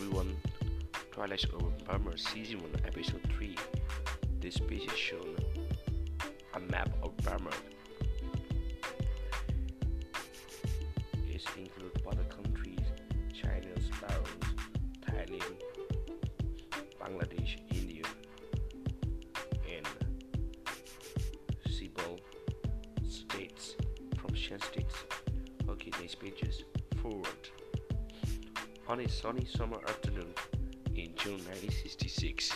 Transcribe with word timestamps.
everyone. 0.00 0.34
Twilight 1.12 1.44
over 1.52 1.70
Burma 1.86 2.16
Season 2.16 2.58
1 2.58 2.70
Episode 2.86 3.20
3. 3.36 3.54
This 4.40 4.56
page 4.56 4.86
is 4.90 4.96
shown 4.96 5.36
a 6.54 6.60
map 6.60 6.88
of 7.02 7.14
Burma. 7.18 7.50
It 11.28 11.44
includes 11.58 12.00
other 12.06 12.24
countries 12.24 12.78
China, 13.34 13.74
Laos, 14.00 14.28
Thailand, 15.06 15.60
Bangladesh, 16.98 17.58
India, 17.70 18.04
and 19.68 19.86
several 21.68 22.18
states 23.06 23.76
from 24.18 24.34
Shan 24.34 24.60
states. 24.60 24.94
Okay, 25.68 25.90
these 26.00 26.14
pages 26.14 26.64
forward. 27.02 27.50
On 28.90 28.98
a 28.98 29.08
sunny 29.08 29.44
summer 29.44 29.78
afternoon. 29.86 30.34
In 30.96 31.14
June 31.14 31.38
1966, 31.46 32.50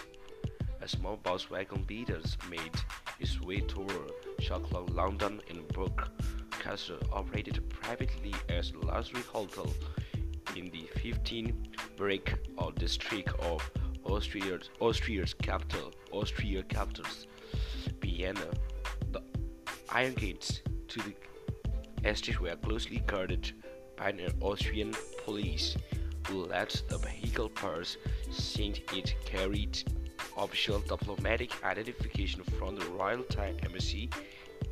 a 0.83 0.89
small 0.89 1.17
Volkswagen 1.19 1.87
Beetle 1.87 2.23
made 2.51 2.75
its 3.21 3.41
way 3.41 3.61
toward 3.61 4.11
Schloss 4.41 4.67
Laudon 4.91 5.39
in 5.49 5.65
Brook 5.69 6.09
Castle 6.51 6.99
operated 7.13 7.63
privately 7.71 8.35
as 8.49 8.73
a 8.73 8.85
luxury 8.85 9.23
hotel 9.33 9.73
in 10.57 10.73
the 10.73 10.89
15th 10.97 11.55
brick 11.97 12.35
of 12.59 12.75
district 12.75 13.29
of 13.39 13.71
Austria's, 14.03 14.71
Austria's 14.81 15.35
capital, 15.35 15.93
Austria 16.11 16.65
capitals, 16.65 17.29
Vienna. 18.01 18.49
The 19.13 19.23
iron 19.89 20.15
gates 20.15 20.63
to 20.89 20.99
the 20.99 21.15
estate 22.11 22.41
were 22.41 22.57
closely 22.57 23.05
guarded 23.07 23.53
by 23.97 24.09
an 24.09 24.33
Austrian 24.41 24.93
police 25.25 25.77
let 26.33 26.83
the 26.89 26.99
vehicle 26.99 27.49
pass 27.49 27.97
since 28.31 28.81
it 28.93 29.15
carried 29.25 29.83
official 30.37 30.81
diplomatic 30.81 31.53
identification 31.65 32.43
from 32.45 32.77
the 32.77 32.87
Royal 32.87 33.23
Thai 33.25 33.55
Embassy 33.63 34.11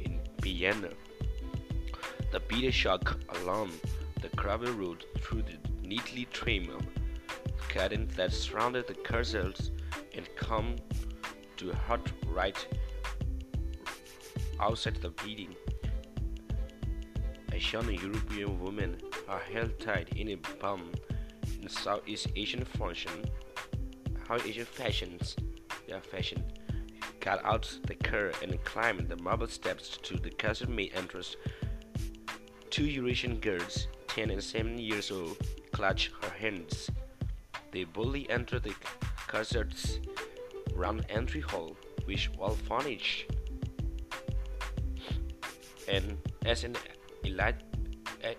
in 0.00 0.20
Vienna. 0.40 0.90
The 2.30 2.40
beater 2.40 2.72
shock 2.72 3.18
along 3.40 3.72
the 4.20 4.28
gravel 4.36 4.72
road 4.72 5.04
through 5.20 5.42
the 5.42 5.58
neatly 5.86 6.26
trimmed 6.32 6.86
garden 7.74 8.08
that 8.16 8.32
surrounded 8.32 8.86
the 8.86 8.94
castles 8.94 9.70
and 10.14 10.28
come 10.36 10.76
to 11.56 11.70
a 11.70 11.74
halt 11.74 12.12
right 12.26 12.66
outside 14.60 14.96
the 14.96 15.10
building. 15.10 15.54
A 17.52 17.58
young 17.58 17.92
European 17.92 18.58
woman, 18.60 18.98
her 19.28 19.38
hair 19.38 19.68
tied 19.78 20.08
in 20.16 20.30
a 20.30 20.36
bun 20.60 20.90
in 21.62 21.68
Southeast 21.68 22.26
Asian 22.36 22.64
fashion, 22.64 23.24
how 24.28 24.36
Asian 24.36 24.64
fashions, 24.64 25.36
their 25.86 26.00
fashion, 26.00 26.42
cut 27.20 27.44
out 27.44 27.78
the 27.86 27.94
car 27.94 28.32
and 28.42 28.62
climbed 28.64 29.08
the 29.08 29.16
marble 29.16 29.46
steps 29.46 29.96
to 30.02 30.16
the 30.16 30.30
castle 30.30 30.68
main 30.68 30.90
entrance. 30.94 31.36
Two 32.70 32.84
Eurasian 32.84 33.38
girls, 33.38 33.86
10 34.08 34.30
and 34.30 34.42
7 34.42 34.78
years 34.78 35.10
old, 35.10 35.36
clutched 35.70 36.10
her 36.22 36.30
hands. 36.30 36.90
They 37.70 37.84
boldly 37.84 38.28
entered 38.28 38.64
the 38.64 38.74
castle's 39.28 40.00
round 40.74 41.06
entry 41.08 41.40
hall, 41.40 41.76
which 42.06 42.28
was 42.36 42.56
furnished 42.68 43.26
and 45.88 46.18
as 46.44 46.64
an 46.64 46.76
elite, 47.24 47.54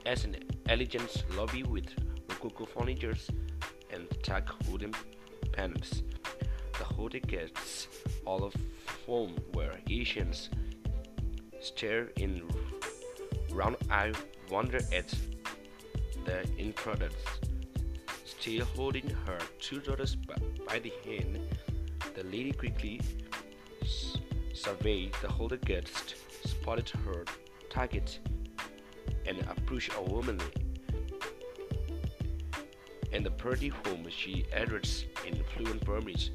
as 0.06 0.26
an 0.26 0.38
elegant 0.68 1.24
lobby 1.36 1.64
with 1.64 1.88
rococo 2.44 2.66
furniture 2.66 3.16
and 3.92 4.08
tack 4.22 4.48
wooden 4.70 4.94
panels. 5.54 6.04
The 6.78 6.84
hotel 6.84 7.22
guests, 7.26 7.88
all 8.26 8.44
of 8.44 8.54
whom 9.06 9.36
were 9.54 9.72
Asians, 9.90 10.50
stare 11.62 12.09
in 12.18 12.44
round-eyed 13.52 14.18
wonder 14.52 14.82
at 14.92 15.14
the 16.26 16.46
intruders. 16.58 17.14
Still 18.26 18.66
holding 18.66 19.09
her 19.26 19.40
two 19.59 19.80
daughters 19.80 20.16
by 20.16 20.80
the 20.80 20.92
hand, 21.06 21.40
the 22.14 22.24
lady 22.24 22.52
quickly 22.52 23.00
surveyed 24.53 25.14
the 25.22 25.30
hotel 25.30 25.59
guests, 25.64 26.16
spotted 26.44 26.90
her 26.90 27.24
target, 27.70 28.20
and 29.26 29.40
approached 29.50 29.92
a 29.98 30.02
woman 30.02 30.40
and 33.13 33.24
the 33.24 33.31
party 33.31 33.72
whom 33.85 34.09
she 34.09 34.46
addressed 34.51 35.06
in 35.25 35.35
fluent 35.56 35.85
Burmese. 35.85 36.31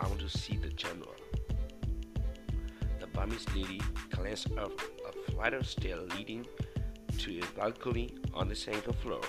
I 0.00 0.08
want 0.08 0.20
to 0.20 0.28
see 0.28 0.56
the 0.56 0.68
general. 0.70 1.14
The 3.00 3.06
Burmese 3.06 3.46
lady 3.54 3.80
glanced 4.10 4.50
up 4.58 4.72
a 5.08 5.30
flight 5.30 5.54
of 5.54 5.66
stairs 5.66 6.12
leading 6.16 6.44
to 7.18 7.38
a 7.38 7.44
balcony 7.56 8.16
on 8.34 8.48
the 8.48 8.56
second 8.56 8.92
floor. 8.96 9.20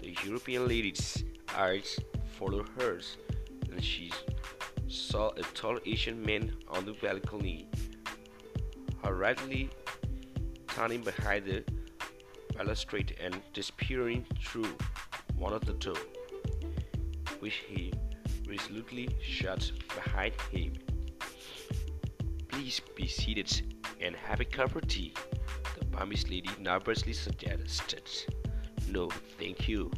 The 0.00 0.16
European 0.24 0.68
lady's 0.68 1.24
eyes 1.56 1.98
followed 2.38 2.68
hers, 2.78 3.16
and 3.70 3.82
she 3.82 4.12
saw 4.86 5.30
a 5.36 5.42
tall 5.54 5.78
Asian 5.84 6.22
man 6.22 6.54
on 6.68 6.84
the 6.84 6.92
balcony, 6.92 7.68
hurriedly 9.02 9.70
turning 10.68 11.02
behind 11.02 11.46
the 11.46 11.64
balustrade 12.56 13.16
and 13.20 13.40
disappearing 13.52 14.24
through 14.44 14.76
one 15.36 15.52
of 15.52 15.64
the 15.64 15.72
doors 15.74 15.98
which 17.40 17.62
he 17.68 17.92
resolutely 18.46 19.08
shut 19.22 19.70
behind 19.94 20.32
him. 20.52 20.72
Please 22.48 22.80
be 22.96 23.06
seated 23.06 23.62
and 24.00 24.14
have 24.16 24.40
a 24.40 24.44
cup 24.44 24.76
of 24.76 24.86
tea, 24.86 25.12
the 25.78 25.84
Burmese 25.86 26.28
lady 26.28 26.50
nervously 26.58 27.12
suggested. 27.12 28.08
No, 28.88 29.08
thank 29.38 29.68
you. 29.68 29.90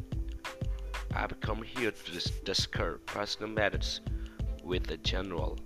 I've 1.15 1.39
come 1.41 1.61
here 1.61 1.91
to 1.91 2.11
discuss 2.43 2.67
personal 3.05 3.51
matters 3.51 4.01
with 4.63 4.85
the 4.87 4.97
general. 4.97 5.59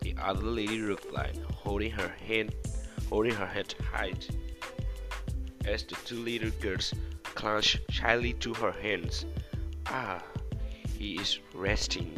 The 0.00 0.14
other 0.22 0.46
lady 0.46 0.80
replied, 0.80 1.38
holding 1.52 1.90
her 1.92 2.08
hand, 2.08 2.54
holding 3.08 3.34
her 3.34 3.46
head 3.46 3.74
high, 3.92 4.14
as 5.64 5.82
the 5.82 5.96
two 6.04 6.16
little 6.22 6.50
girls 6.60 6.94
clutched 7.22 7.80
shyly 7.90 8.34
to 8.34 8.54
her 8.54 8.72
hands. 8.72 9.26
Ah, 9.86 10.22
he 10.98 11.14
is 11.14 11.38
resting. 11.54 12.12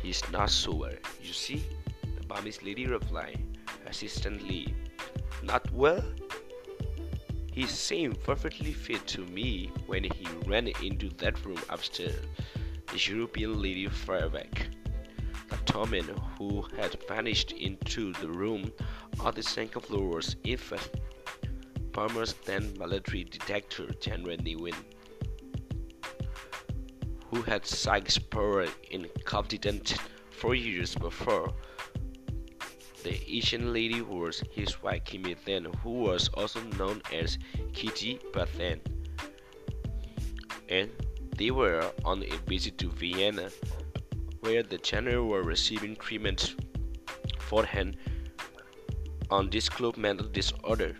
He 0.00 0.10
is 0.10 0.22
not 0.30 0.50
sober. 0.50 0.96
You 1.20 1.32
see? 1.32 1.66
The 2.02 2.24
Burmese 2.26 2.62
lady 2.62 2.86
replied 2.86 3.40
persistently. 3.84 4.74
Not 5.42 5.70
well? 5.72 6.04
He 7.52 7.66
seemed 7.66 8.22
perfectly 8.22 8.72
fit 8.72 9.04
to 9.08 9.26
me 9.26 9.72
when 9.86 10.04
he 10.04 10.26
ran 10.46 10.68
into 10.68 11.08
that 11.18 11.44
room 11.44 11.58
upstairs. 11.68 12.24
The 12.92 13.12
European 13.12 13.60
lady 13.60 13.88
fired 13.88 14.32
back. 14.34 14.68
The 15.66 15.86
man 15.86 16.08
who 16.38 16.62
had 16.76 16.96
vanished 17.08 17.52
into 17.52 18.12
the 18.14 18.28
room 18.28 18.72
on 19.20 19.34
the 19.34 19.42
second 19.42 19.80
floor 19.82 20.06
was 20.06 20.36
in 20.44 20.58
fact 20.58 20.96
Burma's 21.92 22.34
then 22.44 22.72
military 22.78 23.24
detector 23.24 23.86
General 24.00 24.36
Ne 24.36 24.56
Win 24.56 24.74
who 27.32 27.40
had 27.40 27.64
Sykes 27.64 28.18
power 28.18 28.66
in 28.90 29.08
confident 29.24 29.96
four 30.30 30.54
years 30.54 30.94
before. 30.94 31.50
The 33.04 33.18
Asian 33.26 33.72
lady 33.72 34.02
was 34.02 34.42
his 34.52 34.82
wife 34.82 35.04
Kimi 35.06 35.34
Then, 35.46 35.64
who 35.82 35.90
was 35.90 36.28
also 36.34 36.60
known 36.78 37.00
as 37.10 37.38
Kitty 37.72 38.20
Ba 38.34 38.46
Than. 38.58 38.82
And 40.68 40.90
they 41.36 41.50
were 41.50 41.90
on 42.04 42.22
a 42.22 42.36
visit 42.46 42.76
to 42.78 42.90
Vienna, 42.90 43.50
where 44.40 44.62
the 44.62 44.78
general 44.78 45.26
were 45.26 45.42
receiving 45.42 45.96
treatment 45.96 46.54
for 47.38 47.64
an 47.72 47.96
undisclosed 49.30 49.96
mental 49.96 50.28
disorder. 50.28 50.94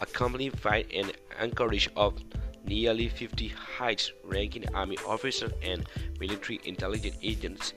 Accompanied 0.00 0.60
by 0.60 0.84
an 0.92 1.12
encourage 1.40 1.88
of 1.96 2.27
nearly 2.68 3.08
50 3.08 3.48
high-ranking 3.48 4.74
army 4.74 4.98
officers 5.06 5.52
and 5.62 5.86
military 6.20 6.60
intelligence 6.64 7.16
agents. 7.22 7.72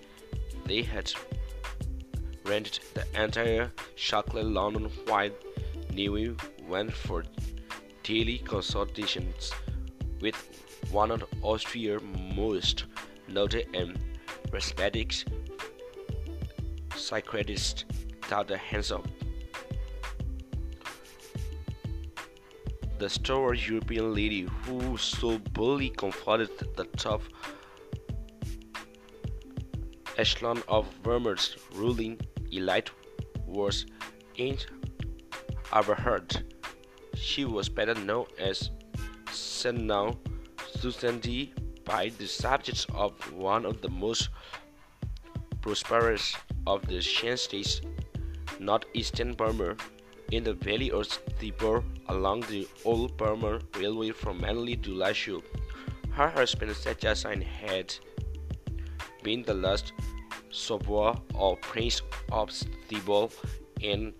They 0.65 0.83
had 0.83 1.11
rented 2.45 2.79
the 2.93 3.05
entire 3.23 3.71
Schloss 3.95 4.25
Laudon 4.33 4.91
while 5.07 5.31
Ne 5.93 6.09
Win 6.09 6.38
went 6.67 6.93
for 6.93 7.23
daily 8.03 8.39
consultations 8.39 9.51
with 10.19 10.35
one 10.91 11.11
of 11.11 11.23
Austria's 11.41 12.01
most 12.35 12.85
noted 13.27 13.67
and 13.73 13.97
respected 14.51 15.15
psychiatrists, 16.95 17.85
Dr. 18.29 18.57
Hansel. 18.57 19.03
The 23.01 23.09
stalwart 23.09 23.68
European 23.68 24.13
lady 24.13 24.42
who 24.42 24.95
so 24.95 25.39
boldly 25.39 25.89
confronted 25.89 26.51
the 26.75 26.83
top 26.83 27.24
echelon 30.19 30.62
of 30.68 30.86
Wehrmacht's 31.03 31.56
ruling 31.74 32.21
elite 32.51 32.92
was 33.48 33.88
Inge 34.38 34.68
Eberhardt. 35.74 36.44
She 37.15 37.44
was 37.44 37.69
better 37.69 37.95
known 37.95 38.27
as 38.38 38.69
Senau 39.31 40.15
Susandy 40.77 41.53
by 41.83 42.09
the 42.19 42.27
subjects 42.27 42.86
of 42.94 43.13
one 43.33 43.65
of 43.65 43.81
the 43.81 43.89
most 43.89 44.30
prosperous 45.59 46.36
of 46.68 46.86
the 46.86 47.01
Shan 47.01 47.38
states, 47.38 47.81
northeastern 48.59 49.33
Burma, 49.33 49.75
in 50.31 50.44
the 50.44 50.53
valley 50.53 50.92
of 50.92 51.07
the 51.39 51.51
Hsipaw 51.51 51.83
along 52.09 52.42
the 52.42 52.68
old 52.86 53.18
Burma 53.18 53.59
Railway 53.77 54.12
from 54.12 54.42
Mandalay 54.42 54.75
to 54.77 54.92
Lashio. 54.92 55.44
Her 56.12 56.30
husband 56.30 56.75
Sao 56.75 56.94
Kya 56.94 57.15
Seng 57.15 57.42
had 57.42 57.95
been 59.24 59.44
the 59.44 59.53
last 59.53 59.94
Sawbwa 60.51 61.19
or 61.33 61.57
Prince 61.57 62.01
of 62.31 62.50
Hsipaw 62.50 63.31
and 63.83 64.13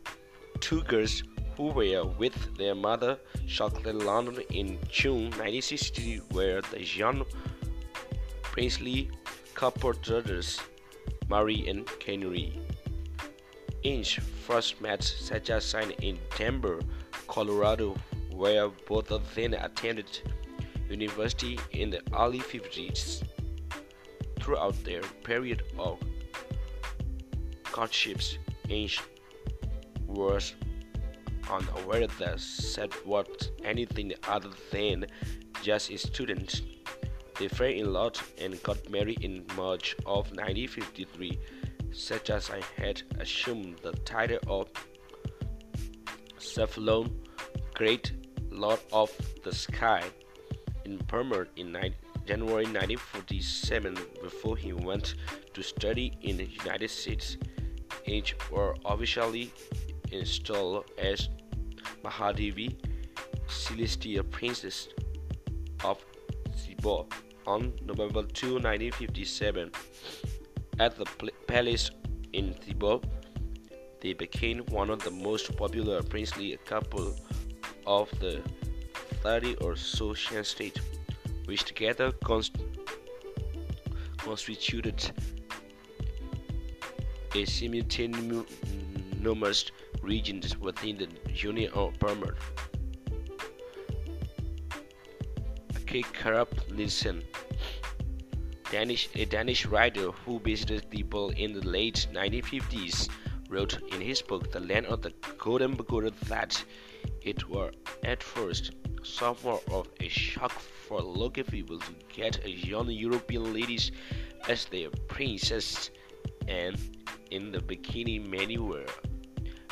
two 0.60 0.84
girls 0.84 1.24
who 1.58 1.66
were 1.66 2.06
with 2.18 2.58
their 2.58 2.76
mother 2.76 3.20
Schloss 3.46 3.74
Laudon 3.84 4.40
in 4.52 4.80
June 4.90 5.26
1960 5.32 6.22
were 6.32 6.62
the 6.72 6.84
young 6.84 7.26
princely 8.44 9.10
couple 9.54 9.94
brothers 9.94 10.60
Murray 11.30 11.68
and 11.68 11.88
Henry. 12.06 12.60
Inge 13.84 14.20
first 14.20 14.82
met 14.82 15.04
Sao 15.04 15.38
Kya 15.38 15.62
Seng 15.62 15.92
in 16.02 16.20
Denver, 16.38 16.80
Colorado, 17.32 17.96
where 18.34 18.68
both 18.90 19.10
of 19.10 19.24
them 19.36 19.54
attended 19.54 20.20
university 20.90 21.58
in 21.72 21.90
the 21.90 22.02
early 22.14 22.40
50s. 22.40 23.24
Throughout 24.42 24.76
their 24.84 25.02
period 25.24 25.64
of 25.80 25.98
courtships, 27.64 28.38
Inge 28.68 29.00
was 30.08 30.56
unaware 31.50 32.08
that 32.08 32.42
said 32.42 32.92
what 33.06 33.50
anything 33.64 34.12
other 34.28 34.50
than 34.70 35.06
just 35.64 35.90
a 35.90 35.98
student. 35.98 36.62
They 37.40 37.48
fell 37.48 37.68
in 37.68 37.94
love 37.94 38.30
and 38.42 38.62
got 38.62 38.90
married 38.90 39.24
in 39.24 39.46
March 39.56 39.96
of 40.06 40.32
1953, 40.36 41.40
such 41.94 42.30
as 42.30 42.50
I 42.50 42.62
had 42.76 43.04
assumed 43.20 43.78
the 43.82 43.94
title 44.04 44.40
of 44.48 44.68
Saohpalong, 46.38 47.21
Great 47.82 48.12
Lord 48.52 48.80
of 48.94 49.12
the 49.44 49.52
Sky, 49.52 50.04
in 50.86 50.98
Burma 51.08 51.48
in 51.56 51.74
January 52.28 52.66
1947 52.66 53.98
before 54.22 54.56
he 54.56 54.72
went 54.72 55.16
to 55.56 55.64
study 55.64 56.14
in 56.22 56.38
the 56.38 56.46
United 56.46 56.92
States. 56.92 57.38
Each 58.06 58.36
were 58.52 58.76
officially 58.86 59.52
installed 60.12 60.92
as 61.00 61.30
Mahadevi, 62.04 62.76
Celestial 63.48 64.26
Princess 64.26 64.88
of 65.84 66.06
Hsipaw, 66.52 67.12
on 67.48 67.74
November 67.84 68.22
2, 68.22 68.60
1957. 68.62 69.72
At 70.80 70.98
the 71.00 71.06
palace 71.48 71.90
in 72.34 72.54
Hsipaw, 72.54 73.04
they 74.02 74.14
became 74.14 74.60
one 74.70 74.92
of 74.92 75.04
the 75.04 75.10
most 75.10 75.58
popular 75.58 76.04
princely 76.04 76.56
couple 76.66 77.16
of 77.86 78.10
the 78.20 78.42
30 79.24 79.56
or 79.56 79.76
so 79.76 80.14
Shan 80.14 80.44
states, 80.44 80.80
which 81.46 81.64
together 81.64 82.12
const 82.24 82.58
constituted 84.18 85.12
a 87.36 87.46
simultaneous 87.46 88.46
region 90.02 90.42
within 90.60 90.98
the 90.98 91.08
Union 91.34 91.72
of 91.74 91.98
Burma. 92.00 92.34
K. 95.86 96.04
Nielsen, 96.74 97.22
Danish, 98.72 99.10
a 99.16 99.26
Danish 99.26 99.66
writer 99.66 100.12
who 100.12 100.40
visited 100.40 100.90
people 100.90 101.32
in 101.32 101.52
the 101.52 101.68
late 101.68 102.08
1950s, 102.14 103.10
wrote 103.50 103.78
in 103.92 104.00
his 104.00 104.22
book 104.22 104.52
The 104.52 104.62
Land 104.62 104.86
of 104.86 105.02
the 105.02 105.12
Golden 105.38 105.76
Pagoda 105.76 106.12
that 106.30 106.64
it 107.22 107.48
were 107.50 107.72
at 108.04 108.22
first 108.24 108.72
somewhat 109.04 109.64
of 109.72 109.88
a 110.00 110.08
shock 110.08 110.52
for 110.52 111.02
local 111.02 111.44
people 111.44 111.80
to 111.80 111.94
get 112.14 112.44
a 112.46 112.50
young 112.50 112.90
European 112.90 113.54
ladies 113.54 113.92
as 114.48 114.66
their 114.66 114.90
princess, 115.08 115.90
and 116.48 116.78
in 117.32 117.52
the 117.52 117.62
beginning 117.62 118.30
many 118.30 118.58
were 118.58 118.86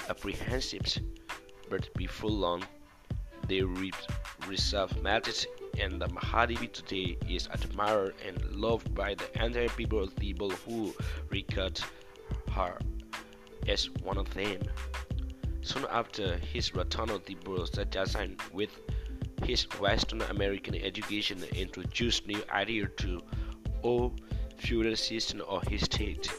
apprehensive, 0.10 0.98
but 1.70 1.94
before 1.96 2.32
long 2.32 2.64
they 3.48 3.64
resolved 4.48 5.02
matters 5.02 5.46
and 5.80 6.02
the 6.02 6.08
Mahadevi 6.08 6.72
today 6.72 7.18
is 7.28 7.48
admired 7.52 8.14
and 8.26 8.44
loved 8.56 8.94
by 8.94 9.16
the 9.16 9.44
entire 9.44 9.70
people 9.70 10.08
people 10.20 10.50
who 10.50 10.94
regard 11.30 11.80
her 12.52 12.78
as 13.68 13.90
one 14.02 14.18
of 14.18 14.32
them. 14.34 14.60
Soon 15.62 15.86
after 15.92 16.38
his 16.38 16.74
return 16.74 17.08
to 17.08 17.20
Hsipaw, 17.20 17.70
Sajasan 17.70 18.40
with 18.54 18.80
his 19.44 19.64
Western 19.80 20.22
American 20.24 20.76
education 20.76 21.44
introduced 21.56 22.28
new 22.28 22.42
ideas 22.52 22.90
to 22.98 23.22
all 23.82 24.14
feudal 24.58 24.96
system 24.96 25.42
of 25.48 25.64
his 25.68 25.82
state. 25.84 26.32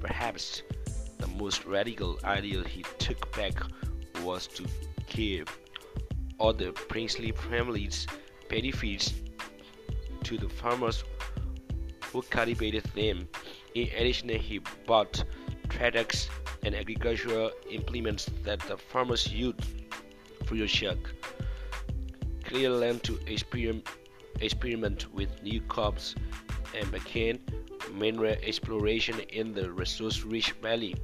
Perhaps 0.00 0.62
the 1.18 1.26
most 1.26 1.64
radical 1.64 2.18
idea 2.24 2.62
he 2.66 2.82
took 2.98 3.34
back 3.36 3.54
was 4.22 4.46
to 4.46 4.64
give 5.08 5.46
all 6.38 6.52
the 6.52 6.72
princely 6.72 7.32
families 7.32 8.06
benefits 8.48 9.14
to 10.24 10.38
the 10.38 10.48
farmers 10.48 11.04
who 12.12 12.22
cultivated 12.22 12.84
them. 12.94 13.28
In 13.74 13.88
addition, 13.96 14.28
he 14.28 14.58
bought 14.86 15.24
tractors 15.68 16.28
and 16.64 16.74
agricultural 16.74 17.50
implements 17.70 18.30
that 18.44 18.60
the 18.60 18.76
farmers 18.76 19.32
used 19.32 19.60
for 20.46 20.54
of 20.56 20.68
charge. 20.68 20.98
Clear 22.44 22.70
land 22.70 23.02
to 23.04 23.18
experiment, 23.26 23.88
experiment 24.40 25.12
with 25.14 25.42
new 25.42 25.60
crops 25.62 26.14
and 26.76 26.90
began 26.90 27.38
mineral 27.94 28.36
exploration 28.42 29.20
in 29.30 29.52
the 29.52 29.70
resource-rich 29.72 30.52
valley. 30.62 30.94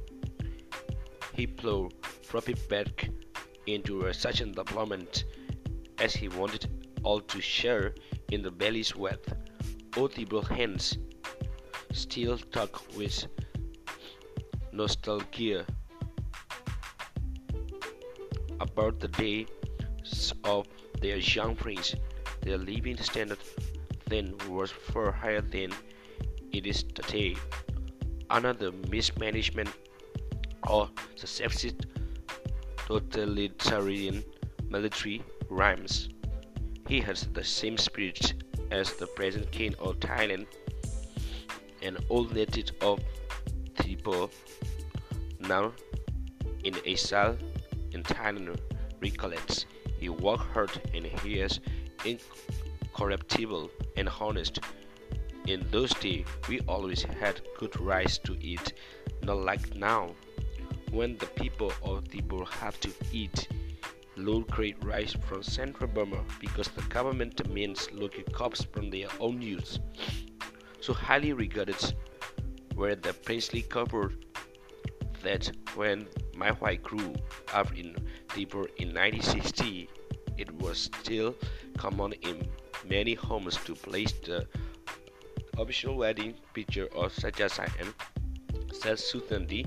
He 1.33 1.47
plowed 1.47 1.93
profit 2.27 2.67
back 2.69 3.09
into 3.65 4.11
such 4.13 4.41
an 4.41 4.53
development 4.53 5.25
as 5.99 6.13
he 6.13 6.27
wanted 6.29 6.67
all 7.03 7.19
to 7.21 7.41
share 7.41 7.93
in 8.31 8.41
the 8.41 8.51
valley's 8.51 8.95
wealth. 8.95 9.33
Audible 9.97 10.41
hands 10.41 10.97
still 11.91 12.37
talk 12.37 12.81
with 12.95 13.27
nostalgia 14.77 15.65
about 18.59 18.99
the 18.99 19.07
days 19.07 20.33
of 20.43 20.67
their 21.01 21.17
young 21.17 21.55
prince. 21.55 21.95
Their 22.41 22.57
living 22.57 22.97
standard 22.97 23.39
then 24.07 24.35
was 24.47 24.71
far 24.71 25.11
higher 25.11 25.41
than 25.41 25.73
it 26.51 26.67
is 26.67 26.83
today. 26.83 27.35
Another 28.29 28.71
mismanagement 28.89 29.69
or 30.67 30.89
successive 31.15 31.75
totalitarian 32.85 34.23
military 34.69 35.23
rhymes. 35.49 36.09
He 36.87 37.01
has 37.01 37.27
the 37.33 37.43
same 37.43 37.77
spirit 37.77 38.33
as 38.71 38.93
the 38.93 39.07
present 39.07 39.51
king 39.51 39.73
of 39.79 39.99
Thailand, 39.99 40.45
an 41.81 41.97
old 42.09 42.33
native 42.33 42.71
of 42.81 42.99
Hsipaw, 44.07 44.29
now 45.49 45.73
in 46.63 46.75
exile 46.85 47.37
in 47.91 48.03
Thailand, 48.03 48.57
recollects. 49.01 49.65
He 49.99 50.09
worked 50.09 50.43
hard 50.53 50.71
and 50.93 51.05
he 51.05 51.39
is 51.39 51.59
incorruptible 52.05 53.69
and 53.97 54.09
honest. 54.19 54.59
In 55.47 55.65
those 55.71 55.93
days, 55.95 56.25
we 56.47 56.59
always 56.61 57.03
had 57.03 57.41
good 57.57 57.79
rice 57.79 58.17
to 58.19 58.37
eat, 58.39 58.73
not 59.23 59.37
like 59.39 59.75
now, 59.75 60.11
when 60.91 61.17
the 61.17 61.25
people 61.25 61.71
of 61.83 62.03
Hsipaw 62.05 62.47
have 62.47 62.79
to 62.81 62.89
eat 63.11 63.47
low-grade 64.15 64.83
rice 64.83 65.13
from 65.13 65.43
central 65.43 65.89
Burma 65.89 66.23
because 66.39 66.69
the 66.69 66.81
government 66.83 67.35
demands 67.35 67.91
local 67.91 68.23
crops 68.31 68.63
from 68.63 68.89
their 68.89 69.07
own 69.19 69.41
use. 69.41 69.79
So 70.79 70.93
highly 70.93 71.33
regarded 71.33 71.75
were 72.77 72.95
the 72.95 73.11
princely 73.11 73.63
couple 73.63 74.09
that 75.23 75.51
when 75.75 76.07
my 76.35 76.51
wife 76.51 76.83
grew 76.83 77.15
up 77.53 77.75
in 77.75 77.95
Hsipaw 78.29 78.67
in 78.77 78.93
1960, 78.93 79.89
it 80.37 80.51
was 80.61 80.89
still 81.01 81.35
common 81.77 82.13
in 82.21 82.47
many 82.87 83.15
homes 83.15 83.57
to 83.65 83.73
place 83.73 84.13
the 84.23 84.47
official 85.57 85.97
wedding 85.97 86.35
picture 86.53 86.87
of 86.95 87.11
Sacha 87.11 87.49
Sayan, 87.49 87.91
says 88.71 89.01
Suthandi, 89.01 89.65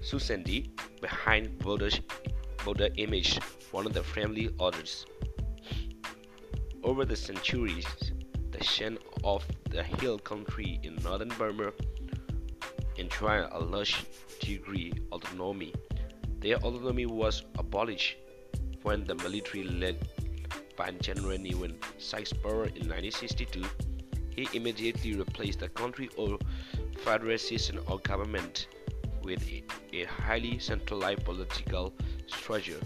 Susandi 0.00 0.68
behind 1.00 1.58
Buddha's, 1.60 2.00
Buddha 2.64 2.92
image, 2.96 3.38
one 3.70 3.86
of 3.86 3.92
the 3.92 4.02
family 4.02 4.50
orders. 4.58 5.06
Over 6.82 7.04
the 7.04 7.14
centuries, 7.16 7.86
the 8.50 8.64
Shan 8.64 8.98
of 9.22 9.46
the 9.70 9.84
hill 9.84 10.18
country 10.18 10.80
in 10.82 10.96
northern 10.96 11.28
Burma 11.38 11.72
enjoyed 13.00 13.48
a 13.50 13.58
large 13.58 14.04
degree 14.40 14.92
of 15.10 15.22
autonomy. 15.24 15.74
Their 16.40 16.56
autonomy 16.56 17.06
was 17.06 17.42
abolished 17.58 18.16
when 18.82 19.04
the 19.04 19.14
military 19.16 19.64
led 19.64 20.08
by 20.76 20.92
General 20.92 21.38
Ne 21.38 21.54
Win 21.54 21.76
Saixper 21.98 22.66
in 22.76 22.88
1962 22.88 23.64
he 24.40 24.48
immediately 24.56 25.14
replaced 25.14 25.60
the 25.60 25.68
country 25.68 26.08
old 26.16 26.42
federal 27.04 27.36
system 27.38 27.80
of 27.86 28.02
government 28.02 28.68
with 29.22 29.42
a 29.92 30.04
highly 30.04 30.58
centralized 30.58 31.24
political 31.24 31.92
structure. 32.26 32.80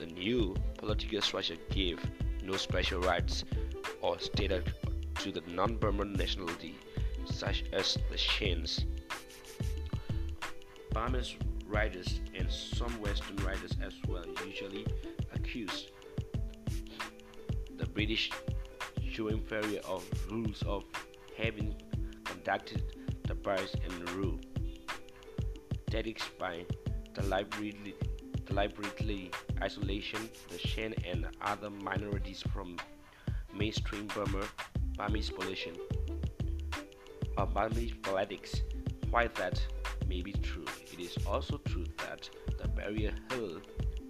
The 0.00 0.06
new 0.06 0.56
political 0.78 1.20
structure 1.20 1.56
gave 1.70 2.00
no 2.42 2.56
special 2.56 3.00
rights 3.00 3.44
or 4.00 4.18
status 4.18 4.64
to 5.20 5.30
the 5.30 5.42
non-Burman 5.48 6.14
nationality, 6.14 6.74
such 7.24 7.64
as 7.72 7.96
the 8.10 8.16
Shans. 8.16 8.84
Burmese 10.96 11.36
writers 11.66 12.20
and 12.34 12.50
some 12.50 12.90
Western 13.02 13.36
writers 13.44 13.76
as 13.82 13.92
well 14.08 14.24
usually 14.46 14.86
accuse 15.34 15.88
the 17.76 17.84
British 17.84 18.30
showing 19.06 19.42
failure 19.42 19.82
of 19.86 20.02
rules 20.32 20.62
of 20.62 20.84
having 21.36 21.74
conducted 22.24 22.82
the 23.24 23.34
price 23.34 23.76
and 23.84 24.10
rule. 24.12 24.40
That 25.92 26.06
explains 26.06 26.66
the 27.14 27.20
deliberately, 27.20 27.94
deliberately 28.46 29.30
isolation 29.60 30.30
the 30.48 30.58
Shan 30.58 30.94
and 31.04 31.26
other 31.42 31.68
minorities 31.68 32.42
from 32.54 32.78
mainstream 33.54 34.06
Burma 34.06 34.46
Burmese 34.96 35.28
population. 35.28 35.74
Of 37.36 37.52
Burmese 37.52 37.92
politics, 38.02 38.62
while 39.10 39.28
that 39.34 39.60
may 40.08 40.22
be 40.22 40.32
true, 40.32 40.64
it 40.98 41.02
is 41.02 41.26
also 41.26 41.58
true 41.58 41.86
that 41.98 42.28
the 42.60 42.68
barrier 42.68 43.12
hill 43.30 43.60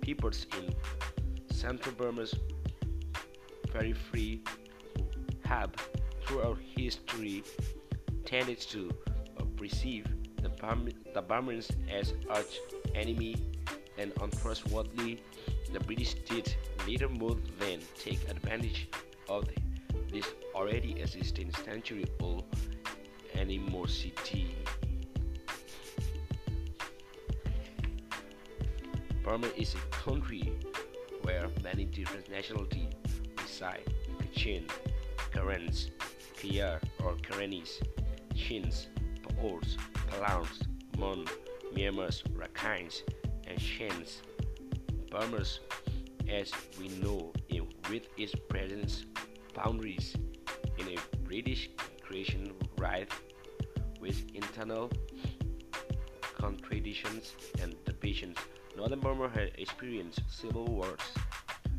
peoples 0.00 0.46
in 0.58 0.74
central 1.54 1.94
Burma's 1.94 2.34
free 4.10 4.42
have 5.44 5.70
throughout 6.24 6.58
history 6.76 7.44
tended 8.24 8.58
to 8.58 8.90
perceive 9.56 10.06
the, 10.36 10.48
the 11.14 11.22
Burmans 11.22 11.70
as 11.90 12.14
arch 12.30 12.58
enemy 12.94 13.36
and 13.98 14.12
untrustworthy. 14.20 15.18
The 15.72 15.80
British 15.80 16.14
did 16.14 16.54
little 16.86 17.10
more 17.10 17.36
than 17.58 17.80
take 17.98 18.20
advantage 18.30 18.88
of 19.28 19.48
this 20.10 20.26
already 20.54 20.98
existing 21.00 21.52
century-old 21.64 22.44
animosity. 23.34 24.54
Burma 29.26 29.48
is 29.56 29.74
a 29.74 29.78
country 29.90 30.52
where 31.22 31.48
many 31.64 31.84
different 31.84 32.30
nationalities 32.30 32.92
reside. 33.42 33.82
Kachin, 34.20 34.70
Karens, 35.32 35.90
Khmer 36.36 36.80
or 37.04 37.16
Karenese, 37.16 37.82
Chins, 38.36 38.86
Paos, 39.24 39.78
Palauns, 40.06 40.62
Mon, 40.96 41.24
Myanmars, 41.74 42.22
Rakhines, 42.34 43.02
and 43.48 43.60
Shins. 43.60 44.22
Burmas, 45.10 45.58
as 46.30 46.52
we 46.78 46.86
know, 47.02 47.32
with 47.90 48.06
its 48.16 48.32
presence 48.48 49.06
boundaries 49.54 50.14
in 50.78 50.86
a 50.86 51.16
British 51.24 51.68
creation 52.00 52.52
rife 52.78 53.22
with 54.00 54.24
internal 54.34 54.88
contradictions 56.38 57.34
and 57.60 57.74
divisions. 57.84 58.36
Northern 58.76 59.00
Burma 59.00 59.30
had 59.30 59.52
experienced 59.56 60.20
civil 60.28 60.66
wars, 60.66 61.00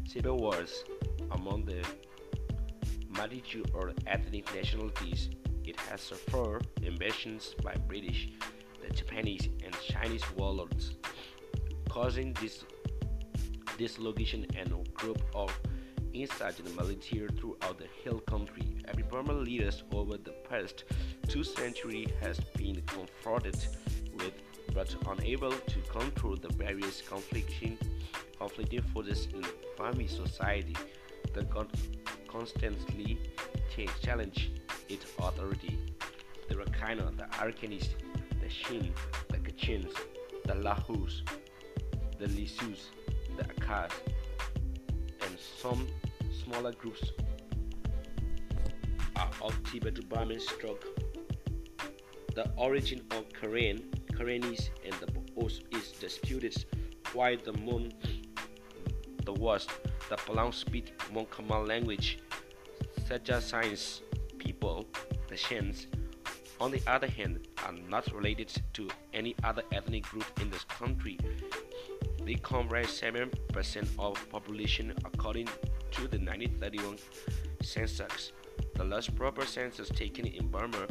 civil 0.08 0.38
wars 0.38 0.84
among 1.30 1.64
the 1.66 1.86
multitude 3.10 3.70
of 3.76 3.94
ethnic 4.08 4.54
nationalities, 4.56 5.30
it 5.64 5.80
has 5.82 6.02
suffered 6.02 6.66
invasions 6.82 7.54
by 7.64 7.76
British, 7.88 8.30
the 8.82 8.92
Japanese, 8.96 9.48
and 9.64 9.76
Chinese 9.88 10.24
warlords, 10.36 10.96
causing 11.88 12.34
this 12.42 12.64
dislocation 13.78 14.48
and 14.56 14.72
a 14.72 14.90
group 14.94 15.22
of 15.36 15.56
insurgent 16.14 16.76
military 16.76 17.28
throughout 17.38 17.78
the 17.78 17.88
hill 18.04 18.20
country. 18.22 18.76
Every 18.88 19.04
Burman 19.04 19.44
leader 19.44 19.70
over 19.92 20.18
the 20.18 20.34
past 20.50 20.86
two 21.28 21.44
centuries 21.44 22.10
has 22.22 22.40
been 22.58 22.82
confronted 22.88 23.56
but 24.78 24.96
unable 25.18 25.50
to 25.52 25.80
control 25.90 26.36
the 26.36 26.50
various 26.50 27.02
conflicting, 27.02 27.80
conflicting 28.38 28.84
forces 28.94 29.28
in 29.34 29.44
Burmese 29.76 30.16
society. 30.16 30.76
The 31.34 31.48
constantly 32.28 33.18
challenge 34.04 34.52
its 34.88 35.06
authority. 35.18 35.80
The 36.48 36.56
Rakhine, 36.58 37.18
the 37.18 37.24
Arakanese, 37.24 37.90
the 38.40 38.48
Shin, 38.48 38.94
the 39.30 39.38
Kachins, 39.38 39.92
the 40.46 40.54
Lahus, 40.54 41.22
the 42.20 42.28
Lisus, 42.28 42.92
the 43.36 43.46
Akas, 43.46 43.92
and 45.24 45.40
some 45.60 45.88
smaller 46.44 46.74
groups 46.74 47.14
are 49.16 49.32
of 49.42 49.54
Tibeto-Burmese 49.64 50.48
stock. 50.48 50.86
The 52.36 52.48
origin 52.58 53.02
of 53.10 53.26
Karen, 53.34 53.82
Karenese, 54.18 54.70
and 54.84 54.94
the 54.94 55.44
Os 55.44 55.62
is 55.72 55.92
disputed, 55.92 56.66
while 57.14 57.38
the 57.44 57.54
Mon, 57.54 57.92
the 59.26 59.34
West, 59.34 59.70
the 60.10 60.16
Palau 60.16 60.54
speak 60.54 60.94
Mon 61.14 61.26
common 61.28 61.68
language, 61.68 62.20
such 63.08 63.30
as 63.30 63.46
science 63.46 64.02
people, 64.40 64.86
the 65.28 65.38
Shans, 65.38 65.88
on 66.60 66.72
the 66.72 66.82
other 66.88 67.08
hand, 67.08 67.48
are 67.66 67.74
not 67.88 68.12
related 68.14 68.52
to 68.74 68.90
any 69.14 69.36
other 69.44 69.62
ethnic 69.72 70.04
group 70.04 70.26
in 70.42 70.50
this 70.50 70.64
country. 70.64 71.20
They 72.24 72.36
comprise 72.36 72.88
7% 72.88 73.88
of 74.00 74.30
population 74.30 74.94
according 75.06 75.48
to 75.92 76.02
the 76.08 76.18
1931 76.18 76.98
census. 77.62 78.32
The 78.76 78.84
last 78.84 79.16
proper 79.16 79.46
census 79.46 79.90
taken 79.90 80.26
in 80.26 80.48
Burma, 80.48 80.88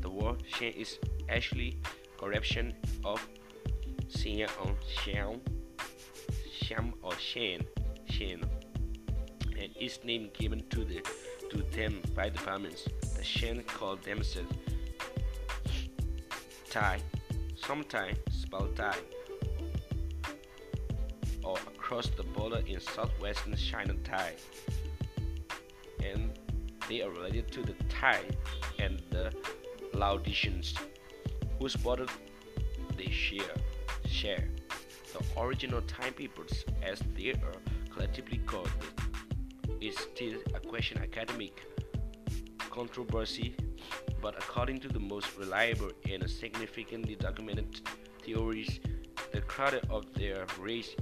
the 0.00 0.10
word 0.10 0.42
Shan 0.46 0.72
is 0.72 0.98
actually 1.28 1.78
corruption 2.18 2.74
of 3.04 3.26
Xian 4.08 4.48
on 4.60 4.76
Xiao, 4.96 5.40
Xiam 6.60 6.92
or 7.02 7.14
Shan, 7.18 7.60
Shan, 8.08 8.42
and 9.58 9.70
its 9.78 10.02
name 10.04 10.30
given 10.38 10.64
to 10.70 10.84
the 10.84 11.02
to 11.50 11.62
them 11.76 12.02
by 12.14 12.28
the 12.28 12.38
Burmans. 12.38 12.84
The 13.16 13.24
Shan 13.24 13.62
called 13.62 14.02
themselves 14.02 14.52
Thai, 16.70 17.00
sometimes 17.54 18.18
spelled 18.28 18.76
Thai, 18.76 18.96
or 21.44 21.56
across 21.68 22.08
the 22.08 22.24
border 22.24 22.62
in 22.66 22.80
southwestern 22.80 23.56
China 23.56 23.94
Thai. 24.04 24.34
And 26.04 26.38
they 26.88 27.02
are 27.02 27.10
related 27.10 27.50
to 27.52 27.62
the 27.62 27.74
Thai 27.88 28.20
and 28.78 29.02
the 29.10 29.32
Laotians, 29.94 30.74
whose 31.58 31.76
border 31.76 32.06
they 32.96 33.10
share. 33.10 33.54
share. 34.06 34.48
The 35.12 35.40
original 35.40 35.82
peoples, 36.16 36.64
as 36.82 37.00
they 37.16 37.30
are 37.30 37.60
collectively 37.90 38.38
called, 38.38 38.70
is 39.80 39.96
still 39.96 40.38
a 40.54 40.60
question 40.60 40.98
academic 40.98 41.62
controversy, 42.70 43.56
but 44.20 44.36
according 44.36 44.80
to 44.80 44.88
the 44.88 44.98
most 44.98 45.28
reliable 45.38 45.90
and 46.10 46.28
significantly 46.28 47.14
documented 47.14 47.80
theories, 48.22 48.80
the 49.32 49.40
cradle 49.40 49.80
of 49.90 50.12
their 50.14 50.46
race 50.58 50.94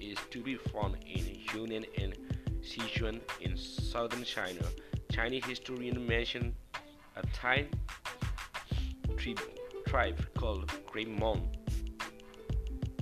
is 0.00 0.16
to 0.30 0.42
be 0.42 0.54
found 0.54 0.96
in 1.06 1.38
Yunnan 1.52 1.84
and 1.98 2.16
Sichuan 2.62 3.20
in 3.40 3.56
southern 3.56 4.24
China. 4.24 4.62
Chinese 5.10 5.44
historians 5.44 5.98
mention 5.98 6.54
a 7.16 7.22
Thai 7.34 7.66
tri- 9.16 9.34
tribe 9.92 10.26
called 10.38 10.72
Great 10.86 11.10
Mon, 11.10 11.50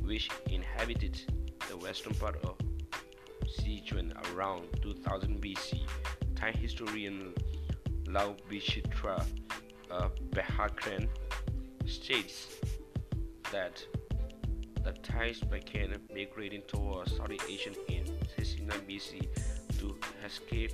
which 0.03 0.29
inhabited 0.51 1.23
the 1.69 1.77
western 1.77 2.13
part 2.15 2.35
of 2.43 2.57
Sichuan 3.47 4.11
around 4.35 4.65
2000 4.83 5.41
BC. 5.41 5.83
Thai 6.35 6.51
historian 6.51 7.33
Lau 8.09 8.35
Vichitra 8.51 9.25
uh, 9.89 10.09
Behakren 10.31 11.07
states 11.87 12.57
that 13.53 13.85
the 14.83 14.91
Thais 14.95 15.39
began 15.43 15.95
migrating 16.13 16.63
towards 16.67 17.17
Southeast 17.17 17.45
Asia 17.49 17.71
in 17.87 18.05
69 18.37 18.81
BC 18.89 19.29
to 19.79 19.97
escape 20.27 20.73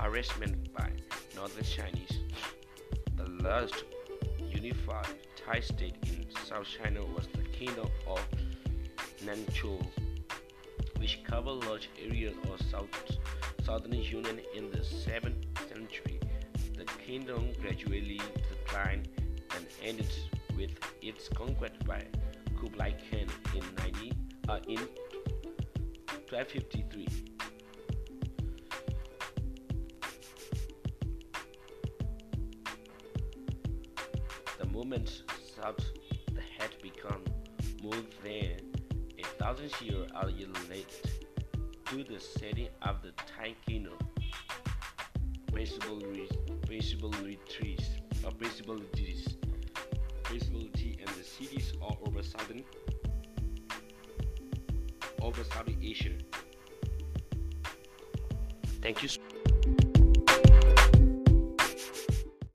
harassment 0.00 0.72
by 0.72 0.90
northern 1.34 1.62
Chinese. 1.62 2.20
The 3.16 3.28
last 3.44 3.84
unified 4.56 5.06
Thai 5.36 5.60
state 5.60 5.96
in 6.04 6.26
South 6.44 6.66
China 6.66 7.00
was 7.14 7.26
the 7.34 7.42
Kingdom 7.56 7.88
of 8.06 8.20
Nanchao, 9.24 9.84
which 10.98 11.22
covered 11.24 11.64
large 11.64 11.88
areas 12.02 12.34
of 12.50 12.60
South, 12.70 12.88
southern 13.64 13.92
Yunnan 13.92 14.40
in 14.54 14.70
the 14.70 14.78
7th 14.78 15.44
century. 15.68 16.20
The 16.76 16.84
kingdom 17.06 17.52
gradually 17.60 18.20
declined 18.48 19.08
and 19.54 19.66
ended 19.82 20.12
with 20.56 20.70
its 21.02 21.28
conquest 21.28 21.84
by 21.86 22.04
Kublai 22.58 22.92
Khan 23.10 23.26
in 23.54 23.62
90, 23.78 24.12
uh, 24.48 24.60
in 24.68 24.78
1253. 26.30 27.35
Moment 34.86 35.22
the 36.32 36.40
had 36.58 36.70
become 36.80 37.20
more 37.82 38.02
than 38.22 38.54
a 39.18 39.24
thousand 39.36 39.72
years 39.80 40.08
late 40.70 41.02
to 41.86 42.04
the 42.04 42.20
setting 42.20 42.68
of 42.82 43.02
the 43.02 43.10
Thai 43.26 43.54
kingdom. 43.66 43.98
Principal, 45.52 46.00
principal 46.66 47.10
retreats, 47.24 47.88
or 48.24 48.30
principal 48.32 48.76
duties 48.92 49.36
visibility 50.30 50.98
and 51.00 51.08
the 51.16 51.24
cities 51.24 51.72
all 51.80 51.98
over 52.06 52.22
southern 52.22 52.62
over 55.20 55.42
Southeast 55.44 55.78
Asia. 55.82 56.10
Thank 58.82 59.02
you. 59.02 59.25